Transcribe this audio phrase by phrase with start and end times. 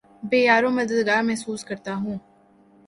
[0.29, 2.17] بے یارومددگار محسوس کرتا ہوں